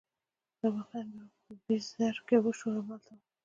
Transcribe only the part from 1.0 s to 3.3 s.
بیا په بیزر کې وشوه، زه همالته وم.